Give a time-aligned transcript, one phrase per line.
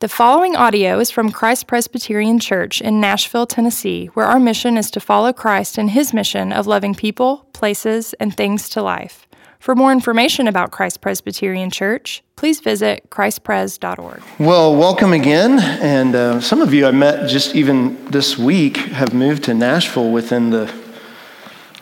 [0.00, 4.90] The following audio is from Christ Presbyterian Church in Nashville, Tennessee, where our mission is
[4.90, 9.26] to follow Christ in his mission of loving people, places, and things to life.
[9.58, 14.22] For more information about Christ Presbyterian Church, please visit christpres.org.
[14.38, 15.60] Well, welcome again.
[15.60, 20.10] And uh, some of you I met just even this week have moved to Nashville
[20.10, 20.70] within the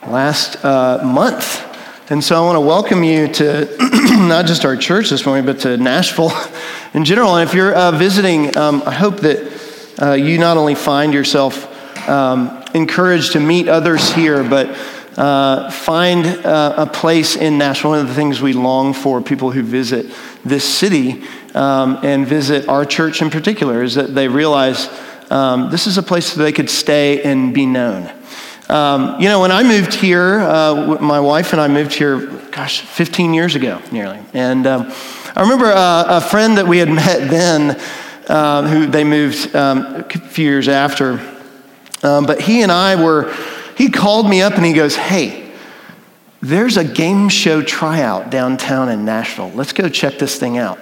[0.07, 1.73] last uh, month.
[2.11, 3.64] And so I want to welcome you to
[4.29, 6.32] not just our church this morning, but to Nashville
[6.95, 7.34] in general.
[7.34, 11.66] And if you're uh, visiting, um, I hope that uh, you not only find yourself
[12.06, 14.69] um, encouraged to meet others here, but
[15.16, 17.93] uh, find uh, a place in Nashville.
[17.93, 21.23] One of the things we long for, people who visit this city
[21.55, 24.91] um, and visit our church in particular, is that they realize
[25.30, 28.12] um, this is a place that they could stay and be known.
[28.74, 32.80] Um, you know, when I moved here, uh, my wife and I moved here, gosh,
[32.80, 34.19] 15 years ago, nearly.
[34.32, 34.92] And um,
[35.37, 37.80] I remember uh, a friend that we had met then,
[38.27, 41.20] uh, who they moved um, a few years after.
[42.02, 43.32] Um, but he and I were,
[43.79, 45.52] he called me up and he goes, Hey,
[46.43, 49.52] there's a game show tryout downtown in Nashville.
[49.54, 50.80] Let's go check this thing out.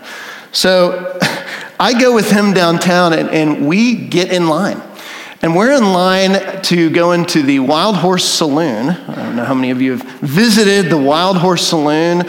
[0.50, 1.18] So
[1.78, 4.80] I go with him downtown and, and we get in line.
[5.44, 8.90] And we're in line to go into the Wild Horse Saloon.
[8.90, 12.22] I don't know how many of you have visited the Wild Horse Saloon.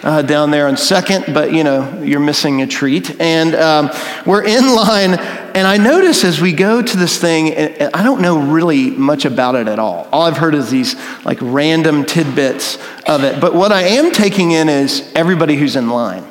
[0.00, 3.20] Uh, down there on second, but you know, you're missing a treat.
[3.20, 3.90] And um,
[4.24, 8.20] we're in line, and I notice as we go to this thing, and I don't
[8.20, 10.06] know really much about it at all.
[10.12, 13.40] All I've heard is these like random tidbits of it.
[13.40, 16.24] But what I am taking in is everybody who's in line.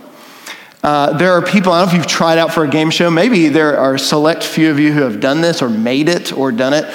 [0.84, 3.10] Uh, there are people, I don't know if you've tried out for a game show.
[3.10, 6.52] Maybe there are select few of you who have done this or made it or
[6.52, 6.86] done it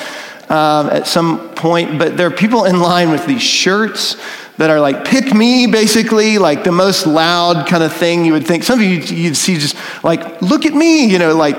[0.51, 4.17] um, at some point, but there are people in line with these shirts
[4.59, 8.47] that are like pick me basically like the most loud kind of thing you would
[8.47, 9.75] think some of you you'd see just
[10.05, 11.57] like look at me you know like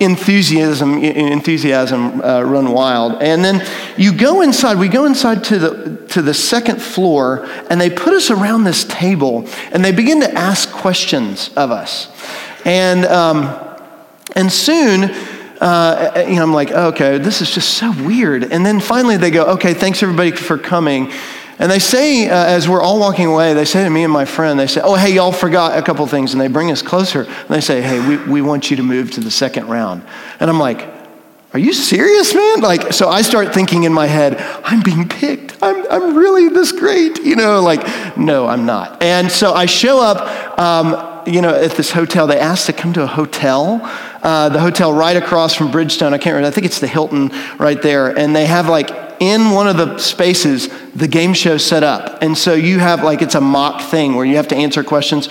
[0.00, 3.66] enthusiasm enthusiasm uh, run wild and then
[3.96, 8.12] you go inside we go inside to the to the second floor and they put
[8.12, 12.12] us around this table and they begin to ask questions of us
[12.66, 13.38] and um,
[14.36, 15.10] and soon
[15.60, 18.52] uh, you know, I'm like, okay, this is just so weird.
[18.52, 21.10] And then finally they go, okay, thanks everybody for coming.
[21.58, 24.26] And they say, uh, as we're all walking away, they say to me and my
[24.26, 26.32] friend, they say, Oh, hey, y'all forgot a couple things.
[26.32, 27.22] And they bring us closer.
[27.22, 30.02] And they say, Hey, we, we want you to move to the second round.
[30.38, 30.86] And I'm like,
[31.54, 32.62] Are you serious, man?
[32.62, 35.56] Like, so I start thinking in my head, I'm being picked.
[35.62, 37.18] I'm, I'm really this great.
[37.20, 39.00] You know, like, no, I'm not.
[39.00, 40.58] And so I show up.
[40.58, 43.80] Um, you know, at this hotel, they asked to come to a hotel,
[44.22, 46.12] uh, the hotel right across from Bridgestone.
[46.12, 46.48] I can't remember.
[46.48, 48.08] I think it's the Hilton right there.
[48.08, 52.20] And they have like in one of the spaces the game show set up.
[52.20, 55.28] And so you have like it's a mock thing where you have to answer questions.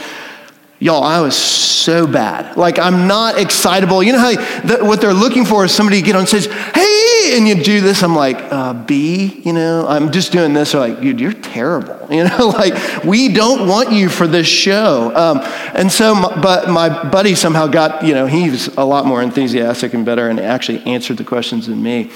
[0.83, 2.57] Y'all, I was so bad.
[2.57, 4.03] Like, I'm not excitable.
[4.03, 4.31] You know how
[4.63, 7.79] the, what they're looking for is somebody to get on stage, hey, and you do
[7.79, 8.03] this.
[8.03, 10.73] I'm like, uh, B, you know, I'm just doing this.
[10.73, 12.01] They're like, dude, you're terrible.
[12.13, 15.11] You know, like, we don't want you for this show.
[15.15, 15.39] Um,
[15.73, 19.93] and so, but my buddy somehow got, you know, he was a lot more enthusiastic
[19.95, 22.11] and better and actually answered the questions than me.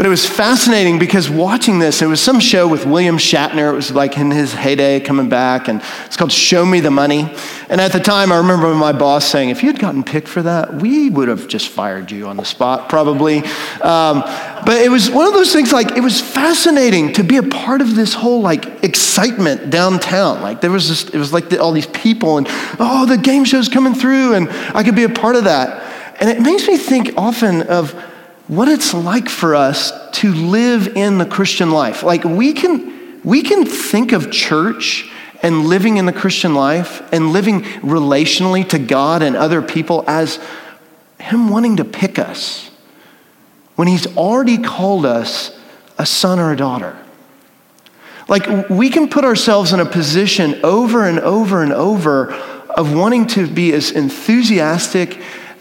[0.00, 3.70] But it was fascinating because watching this, it was some show with William Shatner.
[3.70, 7.30] It was like in his heyday coming back, and it's called Show Me the Money.
[7.68, 10.40] And at the time, I remember my boss saying, if you had gotten picked for
[10.40, 13.40] that, we would have just fired you on the spot, probably.
[13.82, 14.22] Um,
[14.64, 17.82] but it was one of those things like, it was fascinating to be a part
[17.82, 20.40] of this whole like excitement downtown.
[20.40, 22.46] Like there was this, it was like the, all these people, and
[22.78, 26.16] oh, the game show's coming through, and I could be a part of that.
[26.18, 27.94] And it makes me think often of,
[28.50, 32.02] what it's like for us to live in the Christian life.
[32.02, 35.08] Like we can, we can think of church
[35.40, 40.40] and living in the Christian life and living relationally to God and other people as
[41.20, 42.72] Him wanting to pick us
[43.76, 45.56] when He's already called us
[45.96, 46.98] a son or a daughter.
[48.26, 53.28] Like we can put ourselves in a position over and over and over of wanting
[53.28, 55.20] to be as enthusiastic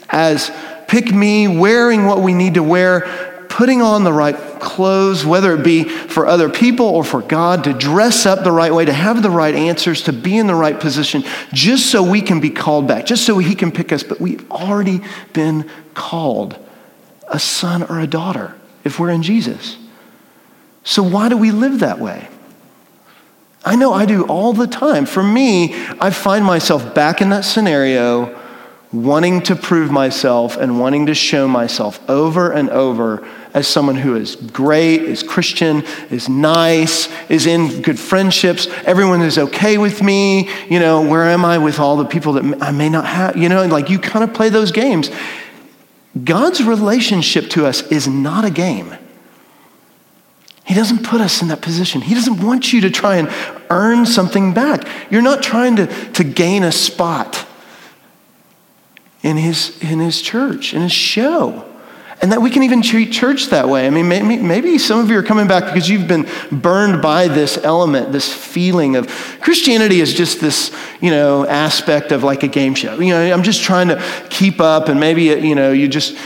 [0.10, 0.52] as
[0.90, 5.64] pick me, wearing what we need to wear, putting on the right clothes, whether it
[5.64, 9.24] be for other people or for God, to dress up the right way, to have
[9.24, 12.88] the right answers, to be in the right position, just so we can be called
[12.88, 14.04] back, just so He can pick us.
[14.04, 15.02] But we've already
[15.34, 16.58] been called
[17.28, 19.78] a son or a daughter if we're in Jesus.
[20.84, 22.28] So why do we live that way?
[23.64, 25.06] I know I do all the time.
[25.06, 28.39] For me, I find myself back in that scenario
[28.92, 34.16] wanting to prove myself and wanting to show myself over and over as someone who
[34.16, 38.68] is great, is Christian, is nice, is in good friendships.
[38.86, 40.50] Everyone is okay with me.
[40.70, 43.38] You know, where am I with all the people that I may not have?
[43.38, 45.12] You know, like you kind of play those games.
[46.24, 48.96] God's relationship to us is not a game.
[50.66, 52.02] He doesn't put us in that position.
[52.02, 53.30] He doesn't want you to try and
[53.72, 54.88] earn something back.
[55.12, 57.48] You're not trying to, to gain a spot
[59.22, 61.66] in his, in his church, in his show.
[62.22, 63.88] And that we can even treat church that way.
[63.88, 67.30] I mean, maybe, maybe some of you are coming back because you've been burned by
[67.30, 69.08] this element, this feeling of
[69.40, 73.00] Christianity is just this, you know, aspect of like a game show.
[73.00, 76.18] You know, I'm just trying to keep up, and maybe, uh, you know, you just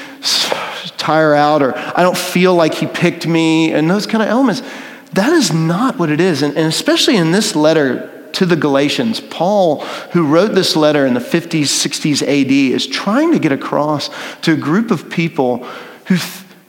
[0.97, 4.63] tire out, or I don't feel like he picked me, and those kind of elements.
[5.11, 6.41] That is not what it is.
[6.41, 9.81] And, and especially in this letter to the Galatians, Paul,
[10.11, 14.09] who wrote this letter in the 50s, 60s AD, is trying to get across
[14.41, 15.63] to a group of people
[16.07, 16.15] who,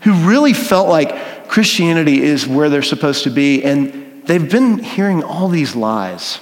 [0.00, 3.64] who really felt like Christianity is where they're supposed to be.
[3.64, 6.38] And they've been hearing all these lies.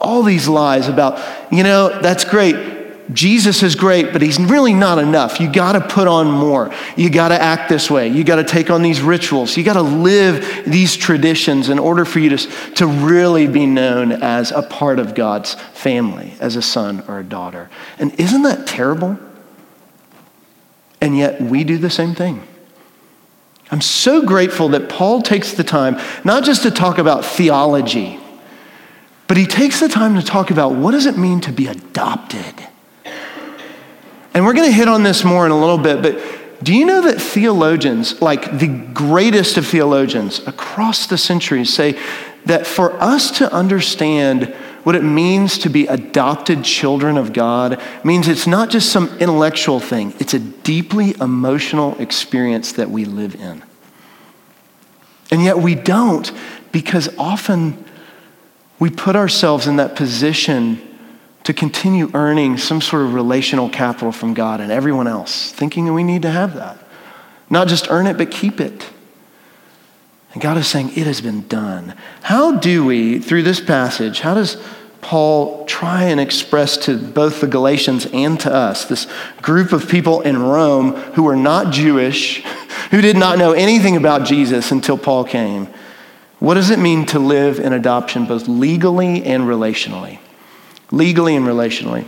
[0.00, 1.20] All these lies about,
[1.50, 2.85] you know, that's great.
[3.12, 5.40] Jesus is great, but he's really not enough.
[5.40, 6.74] You got to put on more.
[6.96, 8.08] You got to act this way.
[8.08, 9.56] You got to take on these rituals.
[9.56, 12.38] You got to live these traditions in order for you to,
[12.74, 17.24] to really be known as a part of God's family, as a son or a
[17.24, 17.70] daughter.
[17.98, 19.18] And isn't that terrible?
[21.00, 22.42] And yet we do the same thing.
[23.70, 28.18] I'm so grateful that Paul takes the time not just to talk about theology,
[29.28, 32.54] but he takes the time to talk about what does it mean to be adopted?
[34.36, 36.84] And we're going to hit on this more in a little bit, but do you
[36.84, 41.98] know that theologians, like the greatest of theologians across the centuries, say
[42.44, 48.28] that for us to understand what it means to be adopted children of God means
[48.28, 53.64] it's not just some intellectual thing, it's a deeply emotional experience that we live in.
[55.30, 56.30] And yet we don't
[56.72, 57.82] because often
[58.78, 60.95] we put ourselves in that position
[61.46, 65.92] to continue earning some sort of relational capital from God and everyone else, thinking that
[65.92, 66.76] we need to have that.
[67.48, 68.90] Not just earn it, but keep it.
[70.32, 71.94] And God is saying, It has been done.
[72.22, 74.60] How do we, through this passage, how does
[75.00, 79.06] Paul try and express to both the Galatians and to us, this
[79.40, 82.42] group of people in Rome who were not Jewish,
[82.90, 85.68] who did not know anything about Jesus until Paul came?
[86.40, 90.18] What does it mean to live in adoption, both legally and relationally?
[90.90, 92.04] Legally and relationally.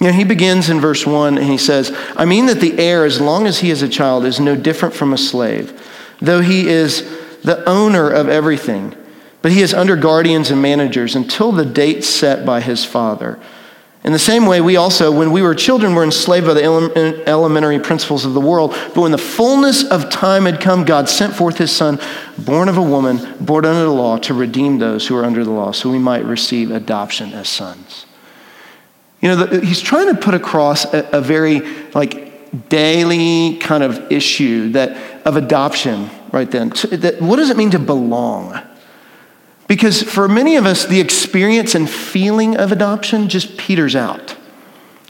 [0.00, 3.04] You know, he begins in verse 1 and he says, I mean that the heir,
[3.04, 5.78] as long as he is a child, is no different from a slave,
[6.20, 7.02] though he is
[7.42, 8.96] the owner of everything.
[9.42, 13.38] But he is under guardians and managers until the date set by his father.
[14.02, 16.64] In the same way, we also, when we were children, were enslaved by the
[17.26, 18.70] elementary principles of the world.
[18.94, 22.00] But when the fullness of time had come, God sent forth his Son,
[22.38, 25.50] born of a woman, born under the law, to redeem those who are under the
[25.50, 28.06] law, so we might receive adoption as sons.
[29.20, 31.60] You know, the, he's trying to put across a, a very,
[31.92, 34.96] like, daily kind of issue that
[35.26, 36.70] of adoption right then.
[36.70, 38.58] That, what does it mean to belong?
[39.70, 44.36] Because for many of us, the experience and feeling of adoption just peters out.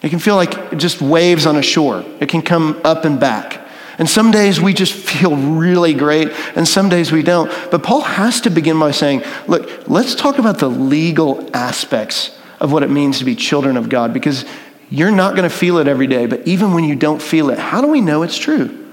[0.02, 3.66] It can feel like just waves on a shore, it can come up and back.
[3.96, 7.50] And some days we just feel really great, and some days we don't.
[7.70, 12.70] But Paul has to begin by saying, look, let's talk about the legal aspects of
[12.70, 14.44] what it means to be children of God, because
[14.90, 16.26] you're not going to feel it every day.
[16.26, 18.89] But even when you don't feel it, how do we know it's true?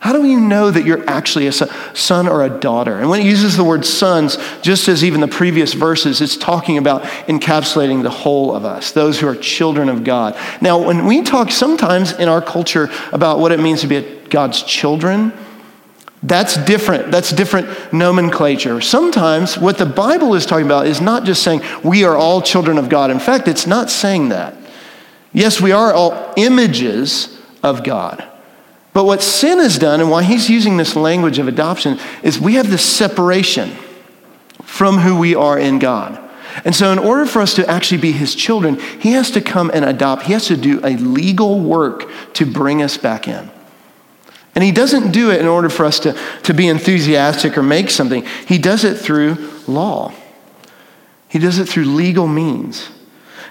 [0.00, 2.98] How do you know that you're actually a son or a daughter?
[2.98, 6.78] And when it uses the word sons, just as even the previous verses, it's talking
[6.78, 10.38] about encapsulating the whole of us, those who are children of God.
[10.62, 14.62] Now, when we talk sometimes in our culture about what it means to be God's
[14.62, 15.34] children,
[16.22, 17.10] that's different.
[17.10, 18.80] That's different nomenclature.
[18.80, 22.78] Sometimes what the Bible is talking about is not just saying we are all children
[22.78, 23.10] of God.
[23.10, 24.56] In fact, it's not saying that.
[25.34, 28.26] Yes, we are all images of God.
[28.92, 32.54] But what sin has done, and why he's using this language of adoption, is we
[32.54, 33.70] have this separation
[34.64, 36.18] from who we are in God.
[36.64, 39.70] And so, in order for us to actually be his children, he has to come
[39.72, 40.24] and adopt.
[40.24, 43.50] He has to do a legal work to bring us back in.
[44.54, 47.88] And he doesn't do it in order for us to, to be enthusiastic or make
[47.88, 49.36] something, he does it through
[49.68, 50.12] law,
[51.28, 52.88] he does it through legal means.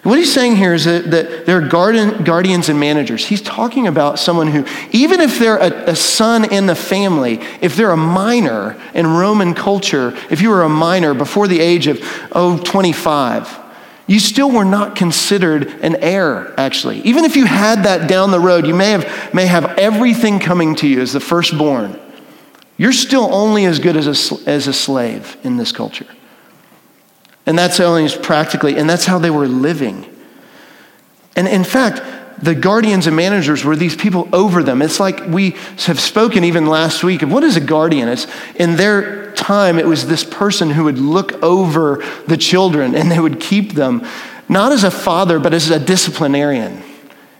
[0.03, 3.25] What he's saying here is that, that they're guardian, guardians and managers.
[3.25, 7.75] He's talking about someone who, even if they're a, a, son in the family, if
[7.75, 11.99] they're a minor in Roman culture, if you were a minor before the age of,
[12.31, 13.59] oh, 25,
[14.07, 17.01] you still were not considered an heir, actually.
[17.01, 20.75] Even if you had that down the road, you may have, may have everything coming
[20.75, 21.99] to you as the firstborn.
[22.77, 26.07] You're still only as good as a, as a slave in this culture.
[27.46, 30.05] And that's only practically, and that's how they were living.
[31.36, 32.01] And in fact,
[32.43, 34.81] the guardians and managers were these people over them.
[34.81, 35.51] It's like we
[35.86, 38.08] have spoken even last week of what is a guardian?
[38.08, 43.12] It's in their time, it was this person who would look over the children and
[43.12, 44.05] they would keep them,
[44.48, 46.81] not as a father, but as a disciplinarian.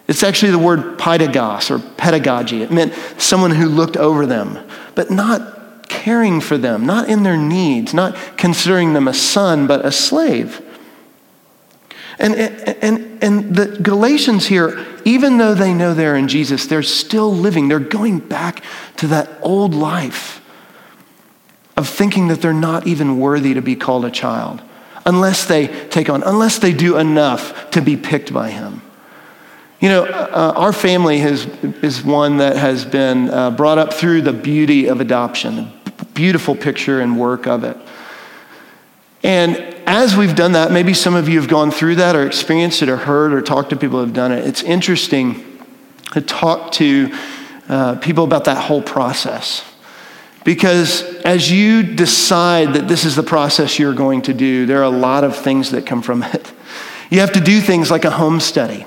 [0.08, 2.64] It's actually the word pedagogos or pedagogy.
[2.64, 4.58] It meant someone who looked over them,
[4.96, 5.59] but not
[6.04, 10.62] caring for them, not in their needs, not considering them a son, but a slave.
[12.18, 17.34] And, and, and the Galatians here, even though they know they're in Jesus, they're still
[17.34, 17.68] living.
[17.68, 18.64] They're going back
[18.98, 20.42] to that old life
[21.78, 24.62] of thinking that they're not even worthy to be called a child
[25.06, 28.82] unless they take on, unless they do enough to be picked by Him.
[29.80, 31.46] You know, uh, our family has,
[31.82, 35.72] is one that has been uh, brought up through the beauty of adoption,
[36.20, 37.78] beautiful picture and work of it.
[39.24, 39.56] And
[39.88, 42.90] as we've done that, maybe some of you have gone through that or experienced it
[42.90, 44.46] or heard or talked to people who have done it.
[44.46, 45.66] It's interesting
[46.12, 47.18] to talk to
[47.70, 49.64] uh, people about that whole process.
[50.44, 54.84] Because as you decide that this is the process you're going to do, there are
[54.84, 56.52] a lot of things that come from it.
[57.10, 58.86] You have to do things like a home study.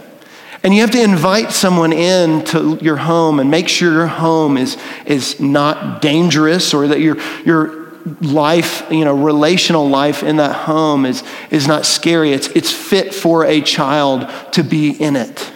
[0.62, 4.56] And you have to invite someone in to your home and make sure your home
[4.56, 4.76] is,
[5.06, 7.82] is not dangerous or that your, your
[8.20, 12.32] life, you know, relational life in that home is, is not scary.
[12.32, 15.52] It's, it's fit for a child to be in it.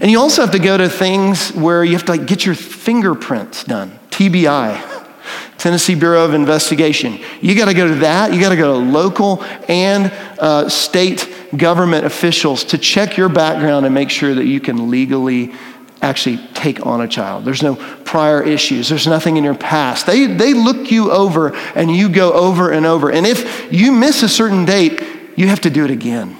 [0.00, 2.54] And you also have to go to things where you have to like get your
[2.54, 4.90] fingerprints done, TBI.
[5.58, 7.18] Tennessee Bureau of Investigation.
[7.40, 8.34] You got to go to that.
[8.34, 13.86] You got to go to local and uh, state government officials to check your background
[13.86, 15.52] and make sure that you can legally
[16.02, 17.44] actually take on a child.
[17.44, 18.88] There's no prior issues.
[18.88, 20.06] There's nothing in your past.
[20.06, 23.10] They, they look you over and you go over and over.
[23.10, 25.02] And if you miss a certain date,
[25.36, 26.36] you have to do it again.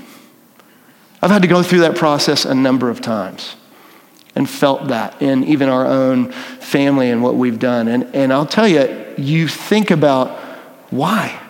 [1.22, 3.56] I've had to go through that process a number of times
[4.34, 7.88] and felt that in even our own family and what we've done.
[7.88, 10.38] And, and I'll tell you, you think about
[10.90, 11.40] why?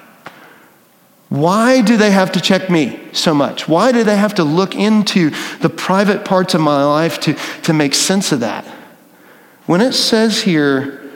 [1.35, 3.67] Why do they have to check me so much?
[3.67, 7.73] Why do they have to look into the private parts of my life to, to
[7.73, 8.65] make sense of that?
[9.67, 11.11] When it says here,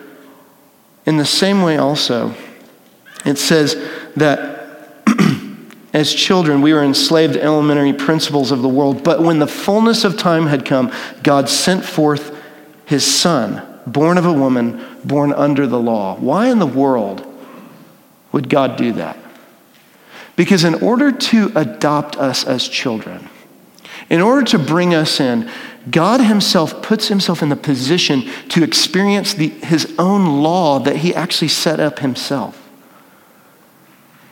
[1.07, 2.35] in the same way also,
[3.25, 3.77] it says
[4.17, 5.05] that
[5.93, 10.03] as children we were enslaved to elementary principles of the world, but when the fullness
[10.03, 12.37] of time had come, God sent forth
[12.87, 16.17] his son, born of a woman, born under the law.
[16.17, 17.25] Why in the world
[18.33, 19.17] would God do that?
[20.39, 23.29] Because in order to adopt us as children,
[24.09, 25.51] in order to bring us in,
[25.91, 31.13] God Himself puts Himself in the position to experience the, His own law that He
[31.13, 32.71] actually set up Himself.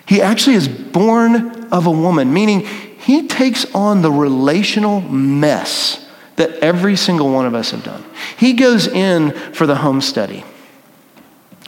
[0.06, 6.50] He actually is born of a woman, meaning He takes on the relational mess that
[6.60, 8.04] every single one of us have done.
[8.38, 10.44] He goes in for the home study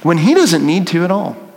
[0.04, 1.47] when He doesn't need to at all.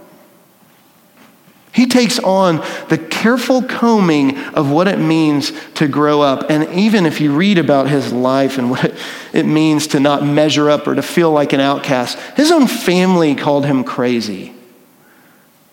[1.74, 2.58] He takes on
[2.90, 6.50] the careful combing of what it means to grow up.
[6.50, 8.94] And even if you read about his life and what
[9.32, 13.36] it means to not measure up or to feel like an outcast, his own family
[13.36, 14.54] called him crazy.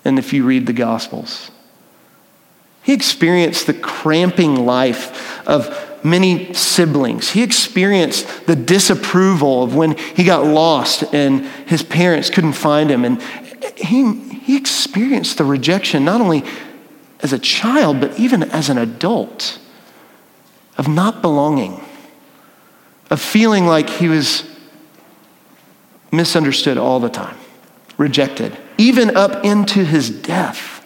[0.05, 1.51] And if you read the Gospels,
[2.83, 7.31] he experienced the cramping life of many siblings.
[7.31, 13.05] He experienced the disapproval of when he got lost and his parents couldn't find him.
[13.05, 13.21] And
[13.77, 16.43] he, he experienced the rejection not only
[17.21, 19.59] as a child, but even as an adult
[20.79, 21.85] of not belonging,
[23.11, 24.45] of feeling like he was
[26.11, 27.37] misunderstood all the time,
[27.99, 30.83] rejected, even up into his death.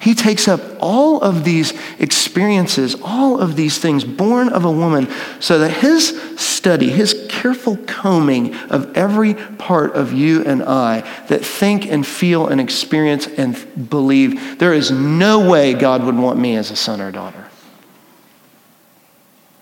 [0.00, 5.06] He takes up all of these experiences, all of these things born of a woman,
[5.38, 11.44] so that his study, his careful combing of every part of you and I that
[11.44, 16.56] think and feel and experience and believe, there is no way God would want me
[16.56, 17.48] as a son or daughter.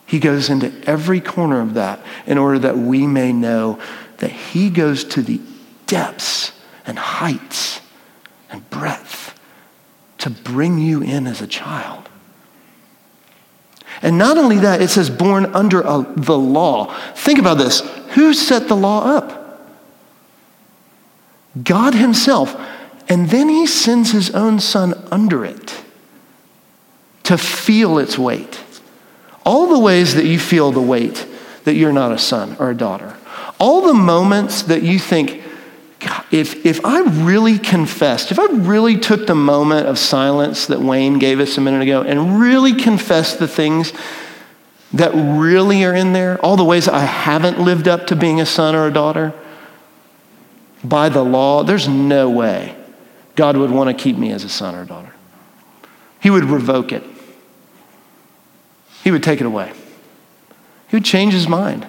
[0.07, 3.81] He goes into every corner of that in order that we may know
[4.19, 5.41] that he goes to the
[5.87, 6.53] depths
[6.87, 7.81] and heights
[8.51, 9.39] and breadth
[10.19, 12.09] to bring you in as a child.
[14.05, 16.95] And not only that, it says born under a, the law.
[17.15, 17.81] Think about this.
[18.15, 19.73] Who set the law up?
[21.61, 22.55] God Himself.
[23.09, 25.83] And then He sends His own Son under it.
[27.25, 28.61] to feel its weight.
[29.45, 31.27] All the ways that you feel the weight
[31.65, 33.17] that you're not a son or a daughter.
[33.59, 35.43] All the moments that you think,
[36.35, 41.21] if, if I really confessed, if I really took the moment of silence that Wayne
[41.21, 43.93] gave us a minute ago and really confessed the things
[44.93, 48.47] that really are in there, all the ways I haven't lived up to being a
[48.47, 49.33] son or a daughter,
[50.83, 52.75] by the law, there's no way
[53.37, 55.15] God would want to keep me as a son or a daughter.
[56.21, 57.05] He would revoke it,
[59.05, 59.73] He would take it away,
[60.89, 61.87] He would change His mind.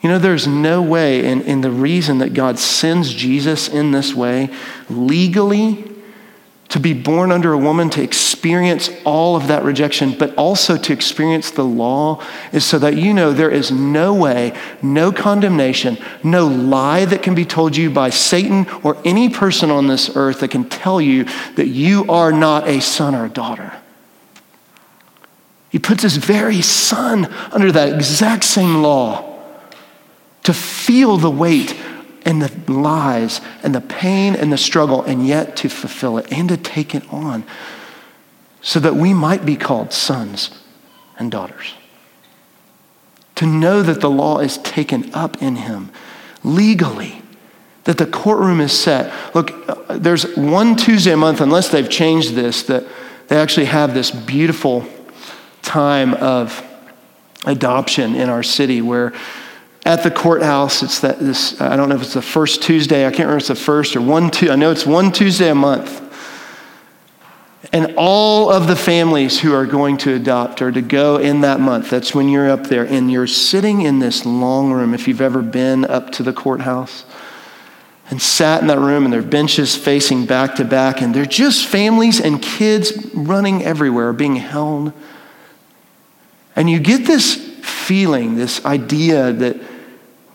[0.00, 4.48] You know, there's no way, and, the reason that God sends Jesus in this way,
[4.88, 5.84] legally,
[6.68, 10.92] to be born under a woman, to experience all of that rejection, but also to
[10.92, 16.46] experience the law, is so that you know there is no way, no condemnation, no
[16.46, 20.52] lie that can be told you by Satan or any person on this earth that
[20.52, 21.24] can tell you
[21.56, 23.72] that you are not a son or a daughter.
[25.70, 29.27] He puts his very son under that exact same law
[30.48, 31.76] to feel the weight
[32.22, 36.48] and the lies and the pain and the struggle, and yet to fulfill it and
[36.48, 37.44] to take it on
[38.62, 40.50] so that we might be called sons
[41.18, 41.74] and daughters.
[43.34, 45.90] To know that the law is taken up in him
[46.42, 47.20] legally,
[47.84, 49.12] that the courtroom is set.
[49.34, 52.86] Look, uh, there's one Tuesday a month, unless they've changed this, that
[53.28, 54.86] they actually have this beautiful
[55.60, 56.64] time of
[57.44, 59.12] adoption in our city where
[59.88, 60.82] at the courthouse.
[60.82, 63.44] It's that this, I don't know if it's the first Tuesday, I can't remember if
[63.44, 66.04] it's the first or one, two, I know it's one Tuesday a month.
[67.72, 71.58] And all of the families who are going to adopt are to go in that
[71.58, 71.88] month.
[71.88, 75.40] That's when you're up there and you're sitting in this long room, if you've ever
[75.40, 77.06] been up to the courthouse
[78.10, 81.24] and sat in that room and there are benches facing back to back and they're
[81.24, 84.92] just families and kids running everywhere being held.
[86.54, 89.56] And you get this feeling, this idea that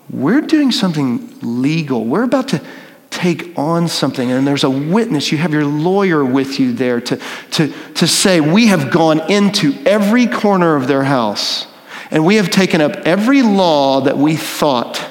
[0.09, 2.05] we're doing something legal.
[2.05, 2.61] We're about to
[3.09, 5.31] take on something, and there's a witness.
[5.31, 7.19] You have your lawyer with you there to,
[7.51, 11.67] to, to say, We have gone into every corner of their house,
[12.11, 15.09] and we have taken up every law that we thought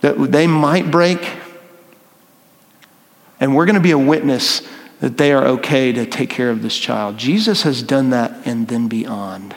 [0.00, 1.26] that they might break,
[3.40, 4.62] and we're going to be a witness
[5.00, 7.18] that they are okay to take care of this child.
[7.18, 9.54] Jesus has done that and then beyond.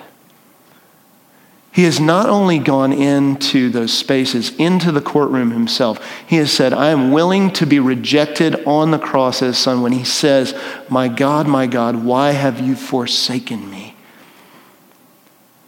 [1.78, 6.74] He has not only gone into those spaces, into the courtroom himself, he has said,
[6.74, 10.60] I am willing to be rejected on the cross as son when he says,
[10.90, 13.96] My God, my God, why have you forsaken me?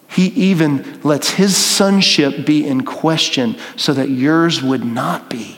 [0.07, 5.57] He even lets his sonship be in question so that yours would not be.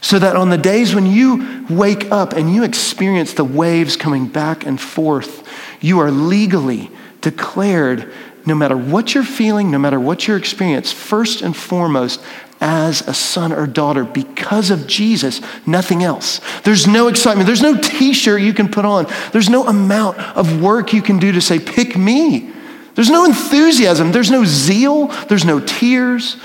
[0.00, 4.26] So that on the days when you wake up and you experience the waves coming
[4.26, 5.46] back and forth,
[5.82, 6.90] you are legally
[7.20, 8.10] declared
[8.46, 12.20] no matter what you're feeling, no matter what your experience, first and foremost,
[12.60, 16.40] as a son or daughter because of Jesus, nothing else.
[16.64, 17.46] There's no excitement.
[17.46, 19.06] There's no t shirt you can put on.
[19.32, 22.52] There's no amount of work you can do to say, pick me.
[22.94, 24.12] There's no enthusiasm.
[24.12, 25.06] There's no zeal.
[25.28, 26.36] There's no tears.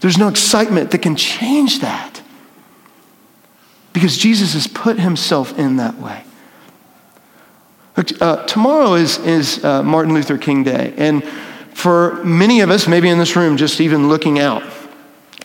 [0.00, 2.22] There's no excitement that can change that.
[3.92, 6.24] Because Jesus has put himself in that way.
[8.00, 10.94] Uh, tomorrow is, is uh, Martin Luther King Day.
[10.96, 11.22] And
[11.74, 14.62] for many of us, maybe in this room, just even looking out,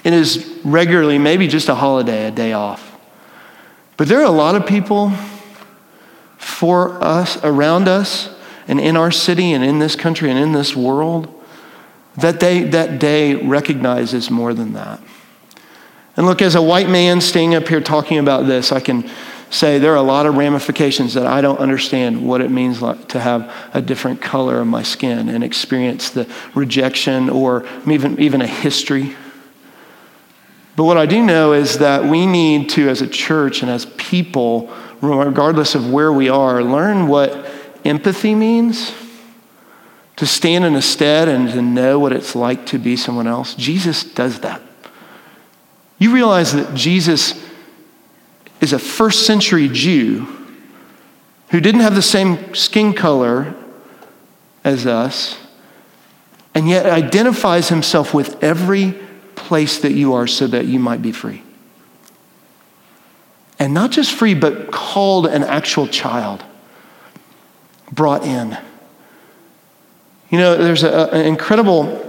[0.06, 2.98] it is regularly maybe just a holiday, a day off.
[3.98, 5.12] But there are a lot of people
[6.38, 8.34] for us, around us,
[8.70, 11.28] and in our city, and in this country, and in this world,
[12.16, 15.02] that, they, that day recognizes more than that.
[16.16, 19.10] And look, as a white man staying up here talking about this, I can
[19.50, 23.08] say there are a lot of ramifications that I don't understand what it means like
[23.10, 28.42] to have a different color of my skin and experience the rejection or even, even
[28.42, 29.16] a history.
[30.76, 33.86] But what I do know is that we need to, as a church and as
[33.86, 37.50] people, regardless of where we are, learn what
[37.86, 38.94] empathy means.
[40.18, 43.54] To stand in a stead and to know what it's like to be someone else.
[43.54, 44.62] Jesus does that.
[46.00, 47.34] You realize that Jesus
[48.66, 50.28] is a first century Jew
[51.50, 53.54] who didn't have the same skin color
[54.64, 55.38] as us,
[56.56, 58.96] and yet identifies himself with every
[59.36, 61.44] place that you are so that you might be free.
[63.60, 66.44] And not just free, but called an actual child,
[67.92, 68.58] brought in.
[70.32, 72.02] You know, there's a, an incredible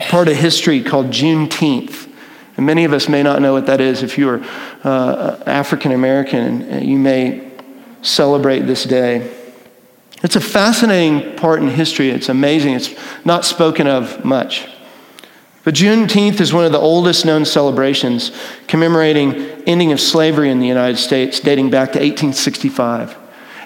[0.00, 2.09] part of history called Juneteenth.
[2.60, 4.02] And many of us may not know what that is.
[4.02, 4.44] If you are
[4.84, 7.50] uh, African American, you may
[8.02, 9.34] celebrate this day.
[10.22, 12.10] It's a fascinating part in history.
[12.10, 12.74] It's amazing.
[12.74, 12.94] It's
[13.24, 14.68] not spoken of much.
[15.64, 18.30] But Juneteenth is one of the oldest known celebrations
[18.66, 23.16] commemorating ending of slavery in the United States dating back to 1865.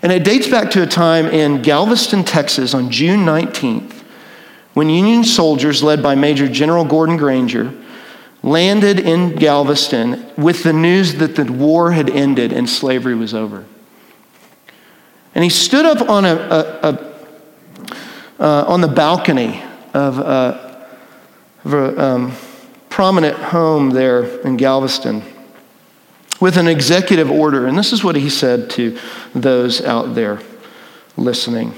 [0.02, 4.02] And it dates back to a time in Galveston, Texas on June 19th
[4.74, 7.74] when Union soldiers led by Major General Gordon Granger
[8.44, 13.64] landed in Galveston with the news that the war had ended and slavery was over.
[15.35, 17.14] And he stood up on, a, a, a
[18.38, 19.62] uh, on the balcony
[19.94, 20.87] of a,
[21.64, 22.33] of a um,
[22.90, 25.22] prominent home there in Galveston
[26.38, 27.66] with an executive order.
[27.66, 28.98] And this is what he said to
[29.35, 30.40] those out there
[31.16, 31.72] listening.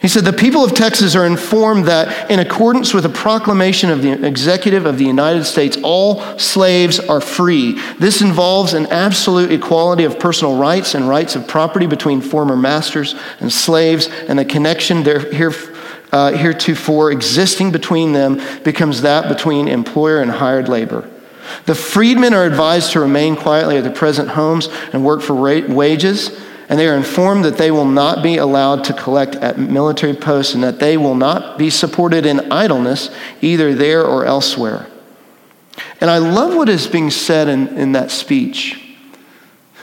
[0.00, 4.00] He said, The people of Texas are informed that, in accordance with a proclamation of
[4.00, 7.80] the executive of the United States, all slaves are free.
[7.98, 13.16] This involves an absolute equality of personal rights and rights of property between former masters
[13.40, 15.52] and slaves, and the connection there, here,
[16.12, 21.10] uh, heretofore existing between them becomes that between employer and hired labor.
[21.66, 26.38] The freedmen are advised to remain quietly at their present homes and work for wages
[26.68, 30.54] and they are informed that they will not be allowed to collect at military posts
[30.54, 34.86] and that they will not be supported in idleness either there or elsewhere.
[36.00, 38.84] And I love what is being said in, in that speech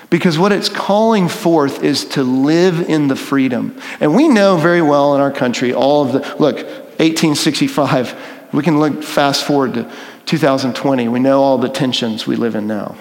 [0.10, 3.80] because what it's calling forth is to live in the freedom.
[4.00, 8.80] And we know very well in our country all of the, look, 1865, we can
[8.80, 9.91] look fast forward to
[10.26, 11.08] 2020.
[11.08, 12.95] We know all the tensions we live in now.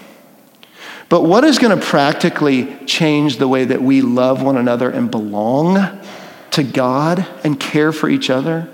[1.09, 5.11] But what is going to practically change the way that we love one another and
[5.11, 6.01] belong
[6.53, 8.69] to God and care for each other?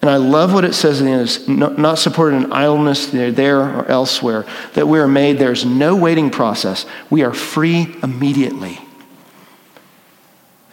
[0.00, 4.44] And I love what it says in this not supported in idleness there or elsewhere,
[4.74, 6.86] that we are made, there's no waiting process.
[7.08, 8.80] We are free immediately.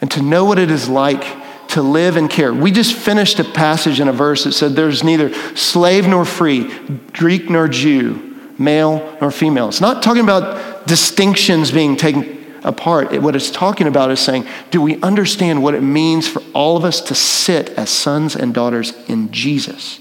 [0.00, 1.24] And to know what it is like
[1.68, 2.52] to live and care.
[2.52, 6.64] We just finished a passage in a verse that said there's neither slave nor free,
[7.12, 8.29] Greek nor Jew,
[8.60, 9.68] male nor female.
[9.68, 13.20] It's not talking about distinctions being taken apart.
[13.22, 16.84] What it's talking about is saying, do we understand what it means for all of
[16.84, 20.00] us to sit as sons and daughters in Jesus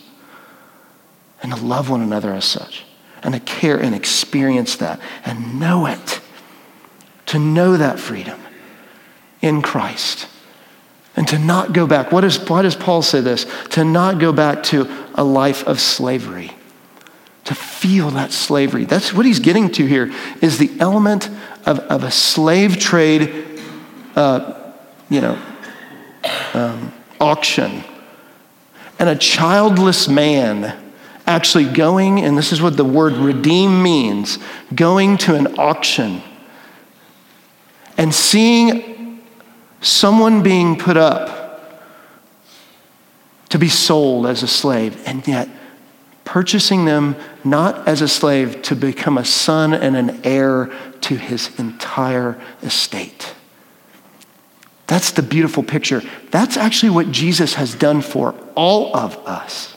[1.42, 2.84] and to love one another as such
[3.24, 6.20] and to care and experience that and know it,
[7.28, 8.40] to know that freedom
[9.42, 10.28] in Christ
[11.16, 12.12] and to not go back.
[12.12, 13.46] What is, why does Paul say this?
[13.70, 16.52] To not go back to a life of slavery
[17.50, 18.86] to feel that slavery.
[18.86, 21.32] That's what he's getting to here is the element
[21.66, 23.60] of, of a slave trade,
[24.16, 24.72] uh,
[25.10, 25.42] you know,
[26.54, 27.84] um, auction.
[29.00, 30.78] And a childless man
[31.26, 34.38] actually going, and this is what the word redeem means,
[34.76, 36.22] going to an auction
[37.98, 39.24] and seeing
[39.82, 41.82] someone being put up
[43.50, 45.50] to be sold as a slave, and yet
[46.30, 51.60] purchasing them not as a slave to become a son and an heir to his
[51.60, 53.34] entire estate.
[54.86, 56.04] That's the beautiful picture.
[56.30, 59.76] That's actually what Jesus has done for all of us,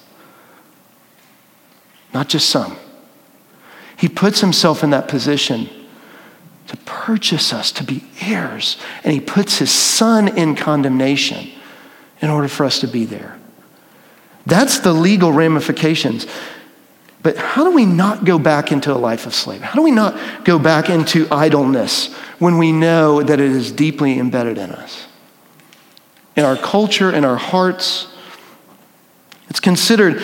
[2.12, 2.76] not just some.
[3.96, 5.70] He puts himself in that position
[6.66, 11.48] to purchase us to be heirs, and he puts his son in condemnation
[12.20, 13.38] in order for us to be there.
[14.52, 16.26] That's the legal ramifications.
[17.22, 19.66] But how do we not go back into a life of slavery?
[19.66, 24.18] How do we not go back into idleness when we know that it is deeply
[24.18, 25.06] embedded in us?
[26.36, 28.08] In our culture, in our hearts.
[29.48, 30.22] It's considered,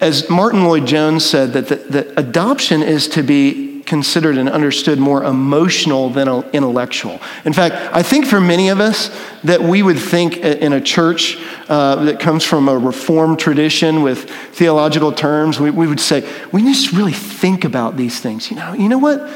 [0.00, 5.24] as Martyn Lloyd-Jones said, that, the, that adoption is to be considered and understood more
[5.24, 7.20] emotional than intellectual.
[7.44, 9.10] In fact, I think for many of us
[9.42, 14.30] that we would think in a church uh, that comes from a reformed tradition with
[14.52, 18.50] theological terms, we, we would say, we to really think about these things.
[18.50, 19.28] You know, you know what?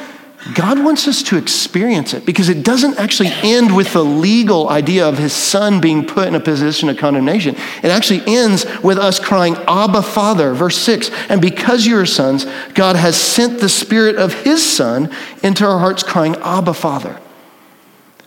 [0.54, 5.08] God wants us to experience it because it doesn't actually end with the legal idea
[5.08, 7.54] of his son being put in a position of condemnation.
[7.82, 11.10] It actually ends with us crying, Abba, Father, verse 6.
[11.28, 15.78] And because you are sons, God has sent the spirit of his son into our
[15.78, 17.20] hearts, crying, Abba, Father.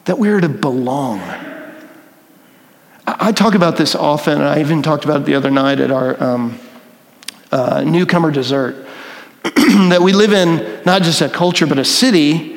[0.06, 1.19] That we are to belong.
[3.06, 5.91] I talk about this often, and I even talked about it the other night at
[5.91, 6.60] our um,
[7.51, 8.85] uh, newcomer dessert.
[9.89, 12.56] that we live in not just a culture, but a city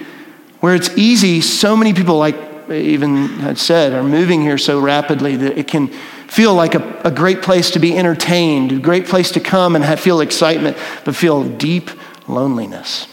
[0.60, 1.40] where it's easy.
[1.40, 2.36] So many people, like
[2.70, 5.88] even had said, are moving here so rapidly that it can
[6.28, 9.84] feel like a, a great place to be entertained, a great place to come and
[9.84, 11.90] have, feel excitement, but feel deep
[12.28, 13.06] loneliness.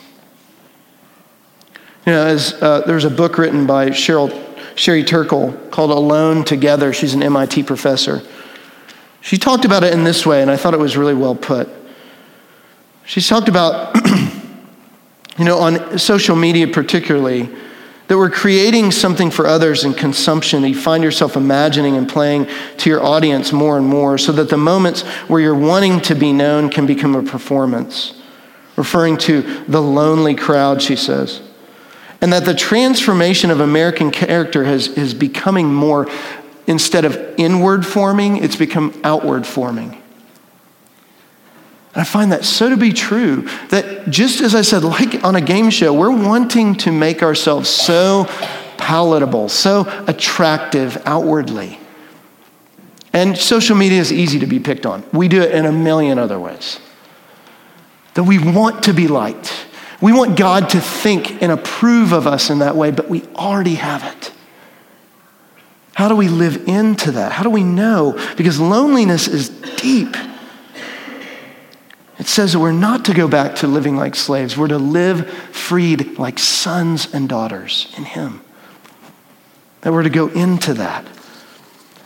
[2.05, 4.29] You know, as uh, there's a book written by Cheryl,
[4.75, 6.91] Sherry Turkle called Alone Together.
[6.91, 8.21] She's an MIT professor.
[9.21, 11.69] She talked about it in this way, and I thought it was really well put.
[13.05, 13.95] She's talked about,
[15.37, 17.49] you know, on social media particularly,
[18.07, 22.89] that we're creating something for others in consumption you find yourself imagining and playing to
[22.89, 26.69] your audience more and more so that the moments where you're wanting to be known
[26.69, 28.21] can become a performance.
[28.75, 31.41] Referring to the lonely crowd, she says.
[32.21, 36.09] And that the transformation of American character has, is becoming more,
[36.67, 40.01] instead of inward forming, it's become outward forming.
[41.95, 45.35] And I find that so to be true that just as I said, like on
[45.35, 48.25] a game show, we're wanting to make ourselves so
[48.77, 51.79] palatable, so attractive outwardly.
[53.13, 55.05] And social media is easy to be picked on.
[55.13, 56.81] We do it in a million other ways.
[58.15, 59.53] That we want to be liked.
[60.01, 63.75] We want God to think and approve of us in that way, but we already
[63.75, 64.33] have it.
[65.93, 67.31] How do we live into that?
[67.31, 68.21] How do we know?
[68.35, 70.13] Because loneliness is deep.
[72.25, 74.57] It says that we're not to go back to living like slaves.
[74.57, 78.41] We're to live freed like sons and daughters in Him.
[79.81, 81.05] That we're to go into that.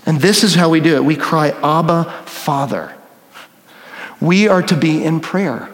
[0.06, 2.94] And this is how we do it we cry, Abba, Father.
[4.20, 5.70] We are to be in prayer.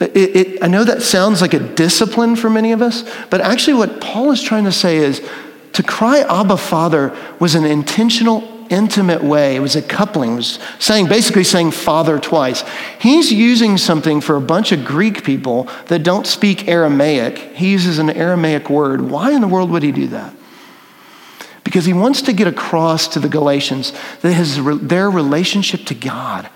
[0.00, 3.74] It, it, I know that sounds like a discipline for many of us, but actually,
[3.74, 5.20] what Paul is trying to say is
[5.74, 9.56] to cry Abba Father was an intentional intimate way.
[9.56, 10.32] It was a coupling.
[10.32, 12.64] It was saying, basically saying father twice.
[13.00, 17.38] He's using something for a bunch of Greek people that don't speak Aramaic.
[17.38, 19.02] He uses an Aramaic word.
[19.02, 20.34] Why in the world would he do that?
[21.64, 26.48] Because he wants to get across to the Galatians that his, their relationship to God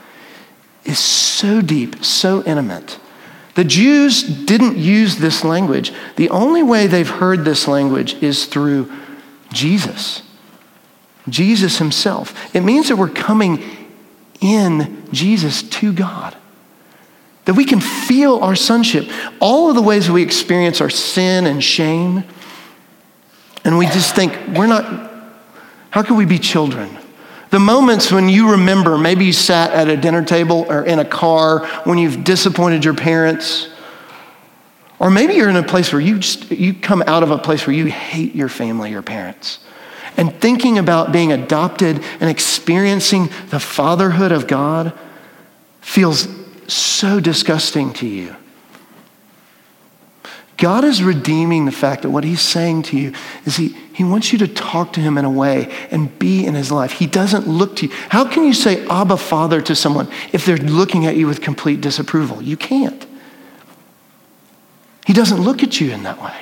[0.85, 2.99] is so deep, so intimate.
[3.55, 5.93] The Jews didn't use this language.
[6.17, 8.91] The only way they've heard this language is through
[9.53, 10.23] Jesus.
[11.29, 12.55] Jesus himself.
[12.55, 13.63] It means that we're coming
[14.41, 16.37] in Jesus to God.
[17.45, 19.09] That we can feel our sonship.
[19.41, 22.25] All of the ways we experience our sin and shame,
[23.65, 25.11] and we just think, we're not,
[25.91, 26.99] how can we be children?
[27.51, 31.05] The moments when you remember, maybe you sat at a dinner table or in a
[31.05, 33.69] car when you've disappointed your parents,
[34.99, 37.67] or maybe you're in a place where you just, you come out of a place
[37.67, 39.59] where you hate your family, your parents.
[40.17, 44.93] And thinking about being adopted and experiencing the fatherhood of God
[45.81, 46.29] feels
[46.69, 48.37] so disgusting to you.
[50.57, 53.13] God is redeeming the fact that what he's saying to you
[53.45, 56.55] is he, he wants you to talk to him in a way and be in
[56.55, 56.93] his life.
[56.93, 57.93] He doesn't look to you.
[58.11, 61.81] How can you say Abba Father to someone if they're looking at you with complete
[61.81, 62.41] disapproval?
[62.43, 63.05] You can't.
[65.05, 66.37] He doesn't look at you in that way.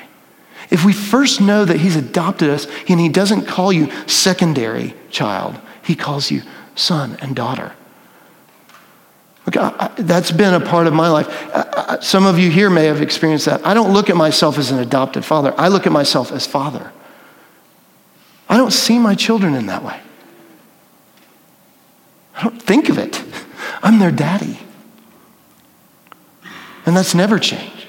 [0.70, 5.58] If we first know that He's adopted us and He doesn't call you secondary child,
[5.82, 6.42] He calls you
[6.74, 7.72] son and daughter.
[9.46, 11.26] Look, I, I, that's been a part of my life.
[11.54, 13.66] I, some of you here may have experienced that.
[13.66, 16.92] I don't look at myself as an adopted father, I look at myself as father.
[18.48, 20.00] I don't see my children in that way.
[22.34, 23.22] I don't think of it.
[23.82, 24.58] I'm their daddy.
[26.84, 27.79] And that's never changed.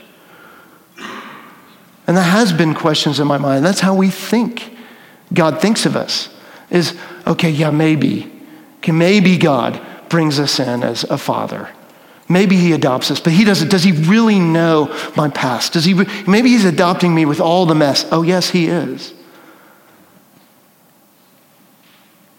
[2.12, 3.64] And that has been questions in my mind.
[3.64, 4.76] That's how we think.
[5.34, 6.28] God thinks of us
[6.70, 6.94] is,
[7.26, 8.30] okay, yeah, maybe.
[8.80, 11.70] Okay, maybe God brings us in as a father.
[12.28, 13.72] Maybe he adopts us, but he doesn't.
[13.72, 15.72] Does he really know my past?
[15.72, 15.94] Does he?
[16.28, 18.06] Maybe he's adopting me with all the mess.
[18.12, 19.14] Oh, yes, he is.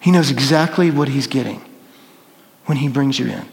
[0.00, 1.64] He knows exactly what he's getting
[2.66, 3.48] when he brings you in.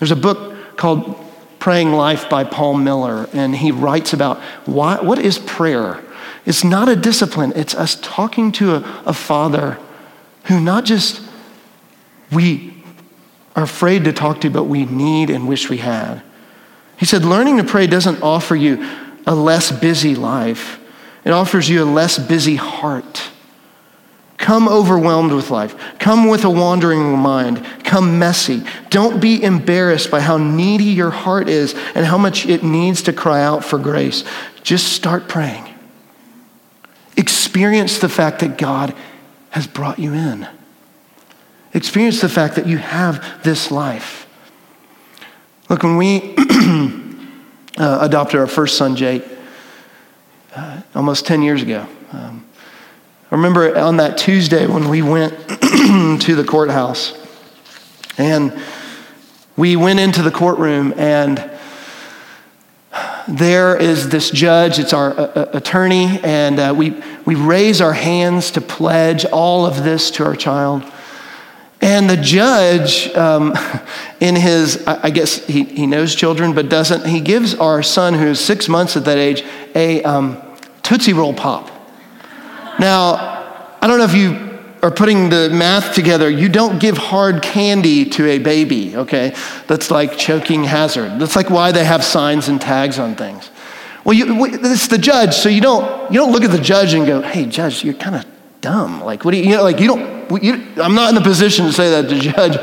[0.00, 1.18] There's a book called
[1.62, 6.02] Praying Life by Paul Miller, and he writes about why, what is prayer?
[6.44, 9.78] It's not a discipline, it's us talking to a, a father
[10.46, 11.22] who not just
[12.32, 12.82] we
[13.54, 16.20] are afraid to talk to, but we need and wish we had.
[16.96, 18.84] He said, learning to pray doesn't offer you
[19.24, 20.80] a less busy life,
[21.24, 23.30] it offers you a less busy heart.
[24.42, 25.76] Come overwhelmed with life.
[26.00, 27.64] Come with a wandering mind.
[27.84, 28.64] Come messy.
[28.90, 33.12] Don't be embarrassed by how needy your heart is and how much it needs to
[33.12, 34.24] cry out for grace.
[34.64, 35.64] Just start praying.
[37.16, 38.96] Experience the fact that God
[39.50, 40.48] has brought you in.
[41.72, 44.26] Experience the fact that you have this life.
[45.70, 46.34] Look, when we
[47.78, 49.24] uh, adopted our first son, Jake,
[50.56, 52.44] uh, almost 10 years ago, um,
[53.32, 57.18] I remember on that Tuesday when we went to the courthouse
[58.18, 58.52] and
[59.56, 61.38] we went into the courtroom and
[63.26, 67.94] there is this judge, it's our uh, uh, attorney, and uh, we, we raise our
[67.94, 70.84] hands to pledge all of this to our child.
[71.80, 73.54] And the judge, um,
[74.20, 78.26] in his, I guess he, he knows children, but doesn't, he gives our son, who
[78.26, 79.42] is six months at that age,
[79.74, 80.36] a um,
[80.82, 81.71] Tootsie Roll Pop.
[82.82, 83.14] Now,
[83.80, 88.04] I don't know if you are putting the math together, you don't give hard candy
[88.06, 89.36] to a baby, okay?
[89.68, 91.20] That's like choking hazard.
[91.20, 93.52] That's like why they have signs and tags on things.
[94.02, 97.06] Well, you, it's the judge, so you don't, you don't look at the judge and
[97.06, 98.26] go, hey, judge, you're kind of
[98.60, 99.04] dumb.
[99.04, 101.66] Like, what do you, you know, like, you don't, you, I'm not in the position
[101.66, 102.58] to say that to judge.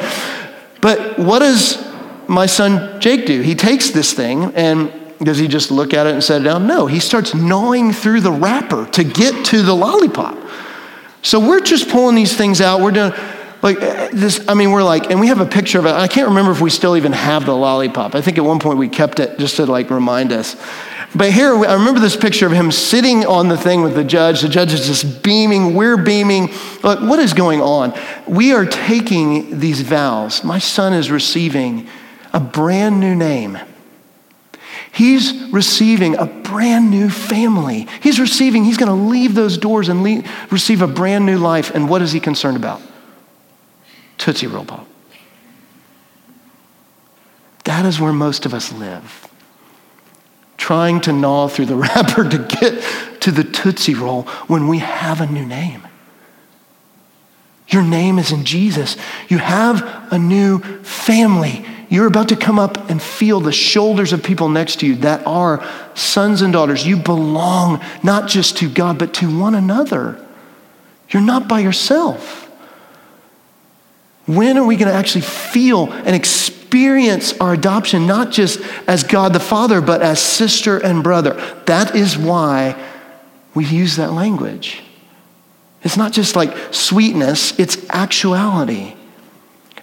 [0.82, 1.82] But what does
[2.28, 3.40] my son Jake do?
[3.40, 6.66] He takes this thing and does he just look at it and set it down?
[6.66, 10.38] No, he starts gnawing through the wrapper to get to the lollipop.
[11.22, 12.80] So we're just pulling these things out.
[12.80, 13.12] We're doing
[13.62, 14.48] like uh, this.
[14.48, 15.92] I mean, we're like, and we have a picture of it.
[15.92, 18.16] I can't remember if we still even have the lollipop.
[18.16, 20.56] I think at one point we kept it just to like remind us.
[21.14, 24.42] But here, I remember this picture of him sitting on the thing with the judge.
[24.42, 25.74] The judge is just beaming.
[25.74, 26.50] We're beaming.
[26.84, 27.94] Like, what is going on?
[28.28, 30.44] We are taking these vows.
[30.44, 31.88] My son is receiving
[32.32, 33.58] a brand new name.
[34.92, 37.88] He's receiving a brand new family.
[38.02, 41.72] He's receiving, he's going to leave those doors and leave, receive a brand new life.
[41.74, 42.82] And what is he concerned about?
[44.18, 44.88] Tootsie Roll Pop.
[47.66, 49.28] That is where most of us live.
[50.58, 55.22] Trying to gnaw through the wrapper to get to the Tootsie Roll when we have
[55.22, 55.88] a new name.
[57.70, 58.98] Your name is in Jesus.
[59.28, 61.64] You have a new family.
[61.90, 65.26] You're about to come up and feel the shoulders of people next to you that
[65.26, 66.86] are sons and daughters.
[66.86, 70.24] You belong not just to God, but to one another.
[71.10, 72.46] You're not by yourself.
[74.28, 79.34] When are we going to actually feel and experience our adoption, not just as God
[79.34, 81.34] the Father, but as sister and brother?
[81.66, 82.80] That is why
[83.56, 84.84] we use that language.
[85.82, 88.94] It's not just like sweetness, it's actuality.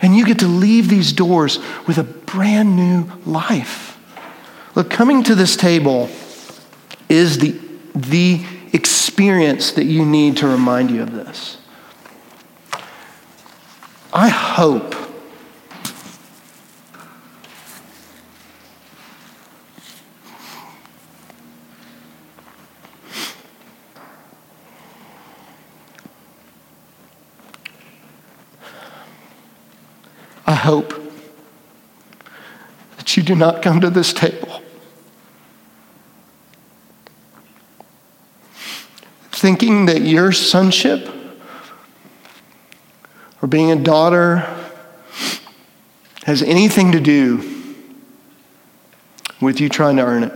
[0.01, 3.99] And you get to leave these doors with a brand new life.
[4.75, 6.11] Look, coming to this table
[7.09, 7.59] is the,
[7.95, 11.59] the experience that you need to remind you of this.
[14.13, 14.95] I hope
[30.49, 30.93] I hope
[32.97, 34.63] that you do not come to this table
[39.47, 41.09] thinking that your sonship
[43.41, 44.39] or being a daughter
[46.25, 47.37] has anything to do
[49.41, 50.33] with you trying to earn it.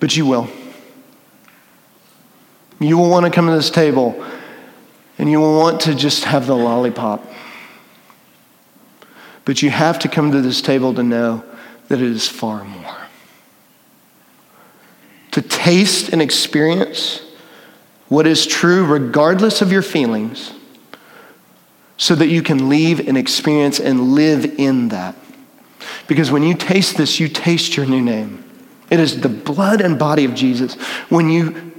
[0.00, 0.48] But you will.
[2.80, 4.24] You will want to come to this table
[5.18, 7.24] and you will want to just have the lollipop.
[9.50, 11.42] But you have to come to this table to know
[11.88, 12.96] that it is far more.
[15.32, 17.20] To taste and experience
[18.06, 20.52] what is true regardless of your feelings
[21.96, 25.16] so that you can leave and experience and live in that.
[26.06, 28.44] Because when you taste this, you taste your new name.
[28.88, 30.74] It is the blood and body of Jesus.
[31.08, 31.69] When you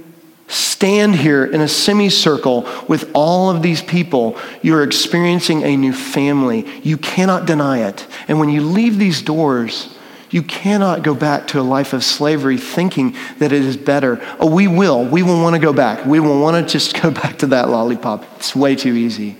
[0.52, 6.66] stand here in a semicircle with all of these people, you're experiencing a new family.
[6.82, 8.06] You cannot deny it.
[8.28, 9.96] And when you leave these doors,
[10.30, 14.20] you cannot go back to a life of slavery thinking that it is better.
[14.38, 15.04] Oh, we will.
[15.04, 16.04] We will want to go back.
[16.04, 18.24] We will want to just go back to that lollipop.
[18.36, 19.36] It's way too easy.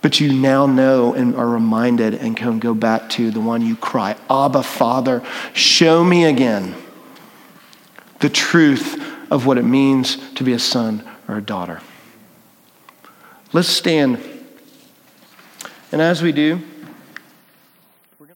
[0.00, 3.76] But you now know and are reminded and can go back to the one you
[3.76, 5.22] cry, Abba, Father,
[5.54, 6.74] show me again
[8.22, 11.80] the truth of what it means to be a son or a daughter.
[13.52, 14.18] Let's stand.
[15.90, 16.62] And as we do,